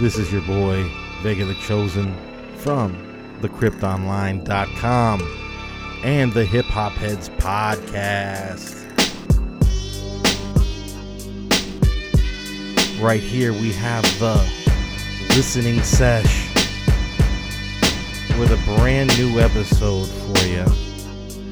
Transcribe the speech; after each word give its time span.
This 0.00 0.16
is 0.16 0.32
your 0.32 0.40
boy, 0.40 0.90
Vega 1.20 1.44
the 1.44 1.54
Chosen, 1.56 2.16
from 2.56 2.94
thecryptonline.com 3.42 5.20
and 6.02 6.32
the 6.32 6.42
Hip 6.42 6.64
Hop 6.64 6.92
Heads 6.92 7.28
podcast. 7.28 8.80
Right 12.98 13.20
here, 13.20 13.52
we 13.52 13.72
have 13.74 14.04
the 14.18 14.36
listening 15.36 15.82
sesh 15.82 16.48
with 18.38 18.52
a 18.52 18.78
brand 18.78 19.14
new 19.18 19.38
episode 19.38 20.06
for 20.06 20.46
you. 20.46 20.64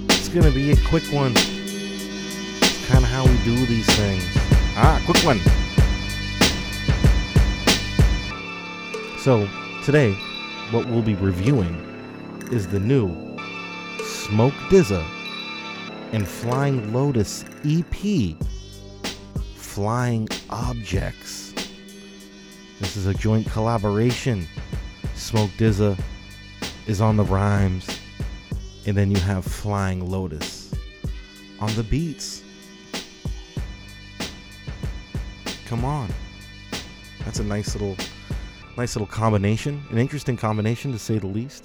It's 0.09 0.30
gonna 0.30 0.51
be 0.51 0.70
a 0.70 0.76
quick 0.87 1.04
one. 1.12 1.34
It's 1.37 2.88
kind 2.88 3.04
of 3.04 3.10
how 3.10 3.26
we 3.26 3.37
do 3.45 3.66
these 3.66 3.95
things. 3.95 4.24
Ah, 4.74 5.02
quick 5.04 5.23
one. 5.23 5.67
So, 9.18 9.48
today, 9.84 10.12
what 10.70 10.87
we'll 10.87 11.02
be 11.02 11.16
reviewing 11.16 11.74
is 12.52 12.68
the 12.68 12.79
new 12.79 13.37
Smoke 14.04 14.54
DZA 14.70 15.04
and 16.12 16.26
Flying 16.26 16.93
Lotus 16.93 17.45
EP 17.66 18.37
Flying 19.56 20.28
Objects. 20.51 21.52
This 22.78 22.96
is 22.96 23.06
a 23.06 23.15
joint 23.15 23.51
collaboration. 23.51 24.46
Smoke 25.16 25.50
DZA 25.59 25.98
is 26.87 27.00
on 27.00 27.16
the 27.16 27.24
rhymes, 27.24 27.88
and 28.87 28.96
then 28.96 29.10
you 29.10 29.18
have 29.18 29.45
Flying 29.45 30.09
Lotus 30.09 30.73
on 31.59 31.74
the 31.74 31.82
beats. 31.82 32.45
Come 35.66 35.84
on. 35.84 36.09
That's 37.24 37.40
a 37.40 37.45
nice 37.45 37.74
little 37.74 37.96
nice 38.79 38.95
little 38.95 39.09
combination, 39.09 39.82
an 39.90 39.98
interesting 39.98 40.37
combination 40.37 40.93
to 40.93 40.98
say 41.01 41.18
the 41.18 41.26
least. 41.26 41.65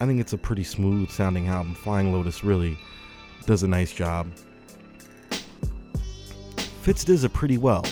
I 0.00 0.06
think 0.06 0.18
it's 0.18 0.32
a 0.32 0.38
pretty 0.38 0.64
smooth 0.64 1.10
sounding 1.10 1.48
album. 1.48 1.74
Flying 1.74 2.10
Lotus 2.10 2.42
really 2.42 2.78
does 3.44 3.64
a 3.64 3.68
nice 3.68 3.92
job. 3.92 4.26
Fits 6.80 7.04
DZA 7.04 7.30
pretty 7.30 7.58
well. 7.58 7.84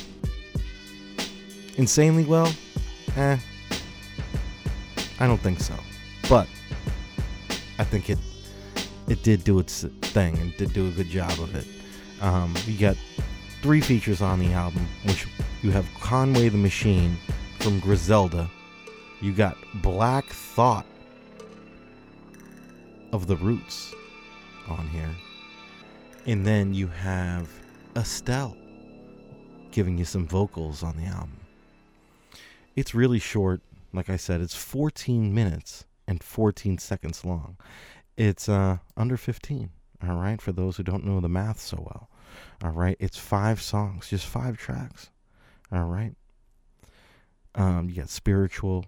Insanely 1.77 2.25
well? 2.25 2.51
Eh. 3.15 3.37
I 5.21 5.27
don't 5.27 5.41
think 5.43 5.61
so. 5.61 5.75
But 6.31 6.49
I 7.79 7.85
think 7.85 8.09
it 8.09 8.19
it 9.07 9.23
did 9.23 9.45
do 9.45 9.59
its 9.59 9.85
thing 10.01 10.39
and 10.39 10.57
did 10.57 10.73
do 10.73 10.89
a 10.89 10.91
good 10.91 11.09
job 11.09 11.33
of 11.41 11.55
it. 11.55 11.67
Um, 12.23 12.55
you 12.67 12.79
got 12.79 12.97
three 13.61 13.83
features 13.83 14.23
on 14.23 14.39
the 14.39 14.53
album, 14.53 14.87
which 15.05 15.27
you 15.63 15.71
have 15.73 15.87
Conway 16.01 16.49
the 16.49 16.59
Machine 16.59 17.19
from 17.61 17.81
Griselda. 17.81 18.49
You 19.21 19.33
got 19.33 19.57
Black 19.75 20.27
Thought 20.27 20.87
of 23.13 23.27
the 23.27 23.37
Roots 23.37 23.95
on 24.69 24.87
here. 24.89 25.15
And 26.27 26.47
then 26.47 26.73
you 26.75 26.87
have 26.89 27.49
Estelle 27.97 28.57
giving 29.73 29.99
you 29.99 30.05
some 30.05 30.27
vocals 30.27 30.83
on 30.83 30.97
the 30.97 31.05
album. 31.05 31.41
It's 32.77 32.95
really 32.95 33.19
short. 33.19 33.61
Like 33.93 34.11
I 34.11 34.17
said, 34.17 34.41
it's 34.41 34.55
14 34.55 35.35
minutes 35.35 35.85
and 36.07 36.23
14 36.23 36.79
seconds 36.79 37.25
long. 37.25 37.57
It's 38.17 38.49
uh, 38.49 38.79
under 38.97 39.17
15, 39.17 39.71
all 40.07 40.17
right, 40.17 40.41
for 40.41 40.53
those 40.53 40.77
who 40.77 40.83
don't 40.83 41.05
know 41.05 41.21
the 41.21 41.29
math 41.29 41.61
so 41.61 41.79
well. 41.79 42.11
All 42.63 42.71
right, 42.71 42.97
it's 43.01 43.19
five 43.19 43.63
songs, 43.63 44.09
just 44.09 44.27
five 44.27 44.57
tracks. 44.57 45.11
All 45.71 45.85
right. 45.85 46.15
Um, 47.59 47.91
you 47.91 47.97
got 47.97 48.09
Spiritual, 48.09 48.87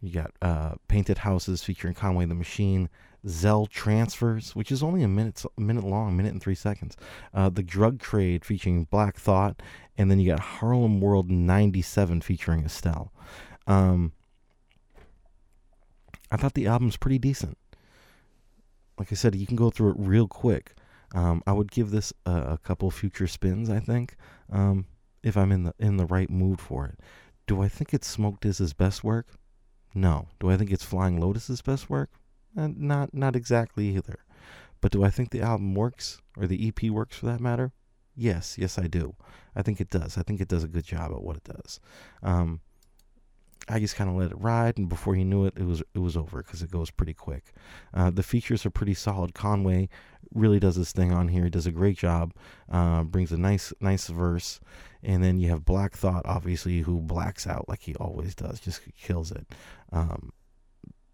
you 0.00 0.12
got 0.12 0.30
uh, 0.40 0.74
Painted 0.86 1.18
Houses 1.18 1.64
featuring 1.64 1.92
Conway 1.92 2.24
the 2.24 2.34
Machine, 2.34 2.88
Zen 3.26 3.66
Transfers, 3.68 4.54
which 4.54 4.70
is 4.70 4.80
only 4.80 5.02
a 5.02 5.08
minute 5.08 5.42
a 5.44 5.60
minute 5.60 5.84
long, 5.84 6.16
minute 6.16 6.32
and 6.32 6.40
three 6.40 6.54
seconds. 6.54 6.96
Uh, 7.34 7.48
the 7.48 7.64
Drug 7.64 7.98
Trade 7.98 8.44
featuring 8.44 8.84
Black 8.84 9.16
Thought, 9.16 9.60
and 9.98 10.08
then 10.08 10.20
you 10.20 10.30
got 10.30 10.38
Harlem 10.38 11.00
World 11.00 11.28
'97 11.30 12.20
featuring 12.20 12.64
Estelle. 12.64 13.12
Um, 13.66 14.12
I 16.30 16.36
thought 16.36 16.54
the 16.54 16.68
album's 16.68 16.96
pretty 16.96 17.18
decent. 17.18 17.58
Like 18.98 19.10
I 19.10 19.16
said, 19.16 19.34
you 19.34 19.46
can 19.46 19.56
go 19.56 19.70
through 19.70 19.90
it 19.90 19.96
real 19.98 20.28
quick. 20.28 20.74
Um, 21.12 21.42
I 21.46 21.52
would 21.52 21.72
give 21.72 21.90
this 21.90 22.12
a, 22.24 22.30
a, 22.30 22.58
couple 22.58 22.90
future 22.90 23.26
spins. 23.26 23.70
I 23.70 23.80
think 23.80 24.16
um, 24.50 24.86
if 25.22 25.36
I'm 25.36 25.50
in 25.50 25.64
the 25.64 25.74
in 25.78 25.96
the 25.96 26.06
right 26.06 26.30
mood 26.30 26.60
for 26.60 26.86
it. 26.86 27.00
Do 27.46 27.62
I 27.62 27.68
think 27.68 27.94
it's 27.94 28.08
Smoke 28.08 28.40
DZA's 28.40 28.72
best 28.72 29.04
work? 29.04 29.38
No. 29.94 30.28
Do 30.40 30.50
I 30.50 30.56
think 30.56 30.70
it's 30.70 30.84
Flying 30.84 31.20
Lotus's 31.20 31.62
best 31.62 31.88
work? 31.88 32.10
Uh, 32.56 32.68
not 32.74 33.14
not 33.14 33.36
exactly 33.36 33.94
either. 33.96 34.18
But 34.80 34.92
do 34.92 35.04
I 35.04 35.10
think 35.10 35.30
the 35.30 35.42
album 35.42 35.74
works 35.74 36.20
or 36.36 36.46
the 36.46 36.68
EP 36.68 36.90
works 36.90 37.16
for 37.16 37.26
that 37.26 37.40
matter? 37.40 37.72
Yes, 38.14 38.56
yes 38.58 38.78
I 38.78 38.86
do. 38.86 39.14
I 39.54 39.62
think 39.62 39.80
it 39.80 39.90
does. 39.90 40.18
I 40.18 40.22
think 40.22 40.40
it 40.40 40.48
does 40.48 40.64
a 40.64 40.68
good 40.68 40.84
job 40.84 41.12
at 41.12 41.22
what 41.22 41.36
it 41.36 41.44
does. 41.44 41.80
Um, 42.22 42.60
I 43.68 43.80
just 43.80 43.96
kind 43.96 44.08
of 44.08 44.16
let 44.16 44.30
it 44.30 44.40
ride, 44.40 44.78
and 44.78 44.88
before 44.88 45.16
you 45.16 45.24
knew 45.24 45.44
it, 45.44 45.54
it 45.56 45.64
was 45.64 45.82
it 45.94 45.98
was 45.98 46.16
over 46.16 46.42
because 46.42 46.62
it 46.62 46.70
goes 46.70 46.90
pretty 46.90 47.14
quick. 47.14 47.52
Uh, 47.92 48.10
the 48.10 48.22
features 48.22 48.64
are 48.64 48.70
pretty 48.70 48.94
solid. 48.94 49.34
Conway 49.34 49.88
really 50.32 50.60
does 50.60 50.76
his 50.76 50.92
thing 50.92 51.12
on 51.12 51.28
here. 51.28 51.44
He 51.44 51.50
does 51.50 51.66
a 51.66 51.72
great 51.72 51.98
job. 51.98 52.32
Uh, 52.70 53.02
brings 53.02 53.32
a 53.32 53.36
nice 53.36 53.72
nice 53.80 54.06
verse, 54.06 54.60
and 55.02 55.22
then 55.22 55.40
you 55.40 55.50
have 55.50 55.64
Black 55.64 55.94
Thought, 55.96 56.22
obviously, 56.26 56.80
who 56.80 57.00
blacks 57.00 57.46
out 57.46 57.68
like 57.68 57.82
he 57.82 57.94
always 57.96 58.34
does, 58.34 58.60
just 58.60 58.82
kills 58.96 59.32
it. 59.32 59.46
Um, 59.92 60.32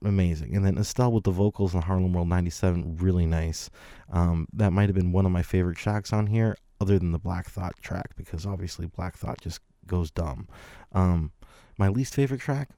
amazing. 0.04 0.54
And 0.54 0.64
then 0.64 0.78
Estelle 0.78 1.12
with 1.12 1.24
the 1.24 1.30
vocals 1.30 1.74
on 1.74 1.82
Harlem 1.82 2.12
World 2.12 2.28
97, 2.28 2.96
really 2.96 3.26
nice. 3.26 3.70
Um, 4.10 4.46
that 4.52 4.72
might 4.72 4.88
have 4.88 4.96
been 4.96 5.12
one 5.12 5.26
of 5.26 5.32
my 5.32 5.42
favorite 5.42 5.76
tracks 5.76 6.12
on 6.12 6.26
here, 6.26 6.56
other 6.80 6.98
than 6.98 7.12
the 7.12 7.18
Black 7.18 7.48
Thought 7.48 7.76
track, 7.80 8.16
because 8.16 8.44
obviously 8.46 8.86
Black 8.86 9.16
Thought 9.16 9.40
just 9.40 9.60
goes 9.86 10.10
dumb. 10.10 10.48
Um, 10.92 11.32
my 11.78 11.88
least 11.88 12.14
favorite 12.14 12.40
track 12.40 12.70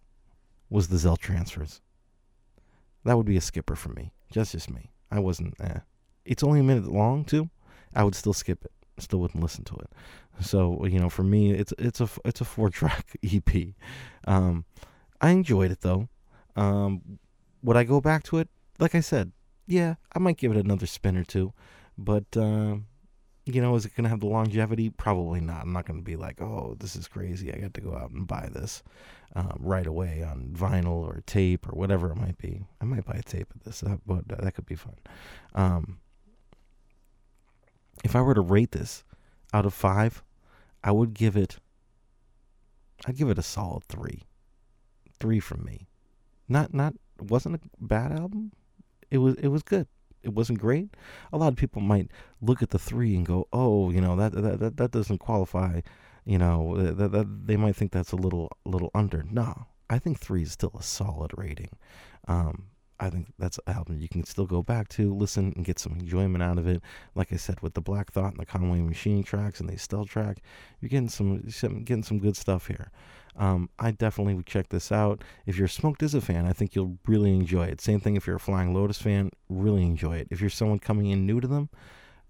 was 0.71 0.89
the 0.89 0.99
Zen 0.99 1.17
transfers. 1.17 1.81
That 3.05 3.17
would 3.17 3.27
be 3.27 3.37
a 3.37 3.41
skipper 3.41 3.77
for 3.77 3.91
me. 3.91 4.13
Just 4.33 4.53
just 4.53 4.71
me. 4.71 4.91
I 5.11 5.19
wasn't 5.19 5.55
eh. 5.61 5.81
It's 6.25 6.43
only 6.43 6.61
a 6.61 6.65
minute 6.65 6.87
long 6.87 7.25
too. 7.25 7.51
I 7.95 8.05
would 8.05 8.15
still 8.15 8.33
skip 8.33 8.65
it. 8.65 8.73
Still 8.99 9.21
wouldn't 9.21 9.43
listen 9.43 9.65
to 9.65 9.75
it. 9.77 9.91
So, 10.41 10.85
you 10.87 10.99
know, 10.99 11.11
for 11.11 11.23
me 11.23 11.53
it's 11.53 11.73
it's 11.79 12.01
a 12.01 12.09
it's 12.25 12.41
a 12.41 12.45
four 12.45 12.71
track 12.71 13.17
EP. 13.23 13.75
Um 14.27 14.65
I 15.21 15.31
enjoyed 15.31 15.71
it 15.71 15.83
though. 15.83 16.09
Um 16.57 17.19
would 17.63 17.77
I 17.77 17.85
go 17.85 18.01
back 18.01 18.23
to 18.25 18.39
it? 18.39 18.49
Like 18.79 18.95
I 18.95 19.01
said, 19.01 19.33
yeah, 19.67 19.95
I 20.15 20.19
might 20.19 20.37
give 20.37 20.53
it 20.53 20.65
another 20.65 20.87
spin 20.87 21.17
or 21.17 21.25
two. 21.25 21.53
But 21.97 22.37
uh, 22.37 22.77
you 23.47 23.61
know, 23.61 23.75
is 23.75 23.85
it 23.85 23.95
going 23.95 24.05
to 24.05 24.11
have 24.11 24.21
the 24.21 24.27
longevity? 24.27 24.89
Probably 24.91 25.41
not. 25.41 25.63
I'm 25.63 25.73
not 25.73 25.87
going 25.87 26.01
to 26.01 26.05
be 26.05 26.17
like, 26.17 26.41
oh, 26.41 26.77
this 26.79 26.97
is 26.97 27.07
crazy. 27.07 27.53
I 27.53 27.59
got 27.59 27.75
to 27.75 27.81
go 27.81 27.95
out 27.95 28.11
and 28.11 28.27
buy 28.27 28.49
this 28.51 28.83
um, 29.37 29.59
right 29.61 29.87
away 29.87 30.23
on 30.23 30.55
vinyl 30.57 31.03
or 31.03 31.23
tape 31.27 31.69
or 31.69 31.73
whatever 31.73 32.11
it 32.11 32.17
might 32.17 32.39
be. 32.39 32.65
I 32.81 32.87
might 32.87 33.05
buy 33.05 33.15
a 33.15 33.23
tape 33.23 33.53
of 33.55 33.65
this, 33.65 33.83
uh, 33.83 33.99
but 34.07 34.27
that 34.29 34.55
could 34.55 34.67
be 34.67 34.77
fun. 34.77 34.97
Um, 35.55 35.99
if 38.03 38.17
I 38.17 38.23
were 38.23 38.35
to 38.35 38.41
rate 38.41 38.73
this 38.73 39.05
out 39.53 39.67
of 39.67 39.75
five, 39.75 40.23
I 40.83 40.93
would 40.93 41.13
give 41.13 41.37
it. 41.37 41.59
I'd 43.07 43.17
give 43.17 43.29
it 43.29 43.39
a 43.39 43.43
solid 43.43 43.85
three. 43.85 44.23
Three 45.21 45.41
from 45.41 45.65
me. 45.65 45.87
Not 46.49 46.73
not 46.75 46.95
wasn't 47.21 47.57
a 47.57 47.61
bad 47.81 48.13
album. 48.13 48.53
It 49.11 49.19
was 49.19 49.35
it 49.37 49.49
was 49.49 49.63
good 49.63 49.87
it 50.25 50.35
wasn't 50.35 50.59
great, 50.61 50.89
a 51.33 51.39
lot 51.39 51.49
of 51.49 51.57
people 51.57 51.83
might 51.83 52.11
look 52.41 52.63
at 52.63 52.71
the 52.71 52.79
three 52.79 53.15
and 53.17 53.27
go, 53.27 53.49
"Oh, 53.53 53.91
you 53.91 54.01
know 54.01 54.17
that 54.17 54.33
that 54.33 54.61
that, 54.61 54.77
that 54.77 54.91
doesn't 54.91 55.19
qualify." 55.19 55.81
You 56.27 56.39
know, 56.39 56.75
that, 56.95 57.13
that 57.13 57.47
they 57.47 57.57
might 57.57 57.77
think 57.77 57.93
that's 57.93 58.13
a 58.13 58.17
little 58.17 58.51
little 58.65 58.91
under. 58.95 59.23
No, 59.31 59.67
I 59.91 59.99
think 59.99 60.19
three 60.19 60.43
is 60.43 60.53
still 60.53 60.73
a 60.79 60.83
solid 60.83 61.33
rating. 61.37 61.71
Um, 62.27 62.69
I 63.01 63.11
think 63.11 63.33
that's 63.39 63.59
an 63.67 63.75
album 63.75 63.99
you 63.99 64.09
can 64.09 64.25
still 64.25 64.47
go 64.47 64.63
back 64.63 64.89
to, 64.91 65.15
listen, 65.15 65.53
and 65.57 65.65
get 65.65 65.79
some 65.79 65.95
enjoyment 65.95 66.43
out 66.43 66.59
of 66.59 66.67
it. 66.67 66.83
Like 67.15 67.33
I 67.33 67.37
said, 67.37 67.61
with 67.61 67.75
the 67.75 67.81
Black 67.81 68.13
Thought 68.13 68.33
and 68.33 68.41
the 68.41 68.47
Conway 68.47 68.81
Machine 68.81 69.23
tracks 69.23 69.61
and 69.61 69.69
the 69.69 69.75
Estelle 69.75 70.05
track, 70.05 70.39
you're 70.81 70.89
getting 70.89 71.09
some, 71.09 71.51
some 71.51 71.85
getting 71.85 72.03
some 72.03 72.19
good 72.19 72.37
stuff 72.37 72.69
here. 72.69 72.91
Um, 73.37 73.69
I 73.79 73.91
definitely 73.91 74.35
would 74.35 74.47
check 74.47 74.69
this 74.69 74.93
out. 74.93 75.23
If 75.45 75.57
you're 75.57 75.67
a 75.67 75.71
Smoke 75.71 75.99
DZA 75.99 76.23
fan, 76.23 76.47
I 76.47 76.53
think 76.53 76.75
you'll 76.75 76.99
really 77.07 77.35
enjoy 77.35 77.67
it. 77.67 77.81
Same 77.81 78.01
thing 78.01 78.17
if 78.17 78.27
you're 78.27 78.37
a 78.37 78.41
Flying 78.41 78.73
Lotus 78.73 78.99
fan, 79.01 79.31
really 79.49 79.83
enjoy 79.83 80.19
it. 80.19 80.29
If 80.31 80.41
you're 80.41 80.51
someone 80.51 80.79
coming 80.79 81.07
in 81.11 81.27
new 81.27 81.41
to 81.41 81.49
them, 81.49 81.69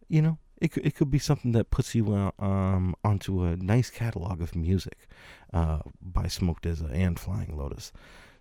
you 0.09 0.23
know, 0.23 0.39
it 0.61 0.73
could, 0.73 0.87
it 0.87 0.95
could 0.95 1.11
be 1.11 1.19
something 1.19 1.53
that 1.53 1.71
puts 1.71 1.95
you 1.95 2.15
uh, 2.15 2.31
um, 2.43 2.95
onto 3.05 3.43
a 3.43 3.57
nice 3.57 3.91
catalog 3.91 4.41
of 4.41 4.55
music 4.55 5.09
uh, 5.53 5.81
by 6.01 6.27
Smoked 6.27 6.65
DZA 6.65 6.93
and 6.93 7.19
Flying 7.19 7.57
Lotus. 7.57 7.93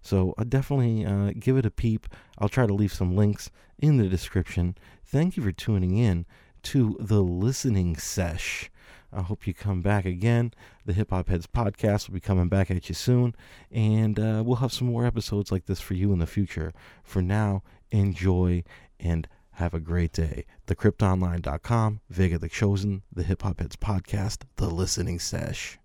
So 0.03 0.35
uh, 0.37 0.43
definitely 0.43 1.05
uh, 1.05 1.31
give 1.39 1.57
it 1.57 1.65
a 1.65 1.71
peep. 1.71 2.07
I'll 2.37 2.49
try 2.49 2.67
to 2.67 2.73
leave 2.73 2.93
some 2.93 3.15
links 3.15 3.49
in 3.79 3.97
the 3.97 4.07
description. 4.07 4.77
Thank 5.05 5.35
you 5.35 5.43
for 5.43 5.51
tuning 5.51 5.97
in 5.97 6.25
to 6.63 6.97
the 6.99 7.21
listening 7.21 7.95
sesh. 7.95 8.69
I 9.11 9.21
hope 9.21 9.47
you 9.47 9.53
come 9.53 9.81
back 9.81 10.05
again. 10.05 10.53
The 10.85 10.93
Hip 10.93 11.11
Hop 11.11 11.29
Heads 11.29 11.47
podcast 11.47 12.07
will 12.07 12.15
be 12.15 12.19
coming 12.19 12.49
back 12.49 12.71
at 12.71 12.89
you 12.89 12.95
soon, 12.95 13.35
and 13.71 14.19
uh, 14.19 14.43
we'll 14.45 14.57
have 14.57 14.73
some 14.73 14.87
more 14.87 15.05
episodes 15.05 15.51
like 15.51 15.65
this 15.65 15.79
for 15.79 15.93
you 15.93 16.11
in 16.11 16.19
the 16.19 16.27
future. 16.27 16.73
For 17.03 17.21
now, 17.21 17.61
enjoy 17.91 18.63
and 18.99 19.27
have 19.53 19.73
a 19.73 19.79
great 19.79 20.13
day. 20.13 20.45
TheCryptOnline.com, 20.67 21.99
Vega 22.09 22.39
the 22.39 22.49
Chosen, 22.49 23.03
the 23.13 23.23
Hip 23.23 23.43
Hop 23.43 23.59
Heads 23.59 23.75
podcast, 23.75 24.43
The 24.55 24.67
Listening 24.67 25.19
Sesh. 25.19 25.77